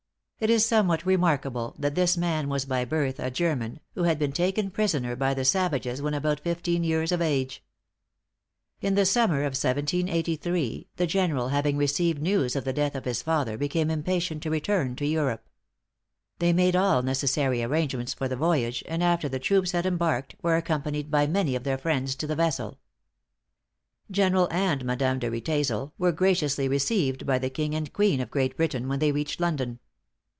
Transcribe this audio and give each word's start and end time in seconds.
It 0.43 0.49
is 0.49 0.65
somewhat 0.65 1.05
remarkable 1.05 1.75
that 1.77 1.93
this 1.93 2.17
man 2.17 2.49
was 2.49 2.65
by 2.65 2.83
birth 2.83 3.19
a 3.19 3.29
German, 3.29 3.79
who 3.93 4.05
had 4.05 4.17
been 4.17 4.31
taken 4.31 4.71
prisoner 4.71 5.15
by 5.15 5.35
the 5.35 5.45
savages 5.45 6.01
when 6.01 6.15
about 6.15 6.39
fifteen 6.39 6.83
years 6.83 7.11
of 7.11 7.21
age. 7.21 7.63
In 8.81 8.95
the 8.95 9.05
summer 9.05 9.41
of 9.41 9.53
1783, 9.53 10.87
the 10.95 11.05
General 11.05 11.49
having 11.49 11.77
received 11.77 12.23
news 12.23 12.55
of 12.55 12.63
the 12.63 12.73
death 12.73 12.95
of 12.95 13.05
his 13.05 13.21
father, 13.21 13.55
became 13.55 13.91
impatient 13.91 14.41
to 14.41 14.49
return 14.49 14.95
to 14.95 15.05
Europe. 15.05 15.47
They 16.39 16.53
made 16.53 16.75
all 16.75 17.03
necessary 17.03 17.61
arrangements 17.61 18.15
for 18.15 18.27
the 18.27 18.35
voyage, 18.35 18.83
and 18.87 19.03
after 19.03 19.29
the 19.29 19.37
troops 19.37 19.73
had 19.73 19.85
embarked, 19.85 20.33
were 20.41 20.57
accompanied 20.57 21.11
by 21.11 21.27
many 21.27 21.55
of 21.55 21.65
their 21.65 21.77
friends 21.77 22.15
to 22.15 22.25
the 22.25 22.33
vessel. 22.35 22.79
General 24.09 24.47
and 24.49 24.85
Madame 24.85 25.19
de 25.19 25.29
Riedesel 25.29 25.93
were 25.99 26.11
graciously 26.11 26.67
received 26.67 27.27
by 27.27 27.37
the 27.37 27.51
king 27.51 27.75
and 27.75 27.93
queen 27.93 28.19
of 28.19 28.31
Great 28.31 28.57
Britain 28.57 28.87
when 28.87 28.97
they 28.97 29.11
reached 29.11 29.39
London. 29.39 29.77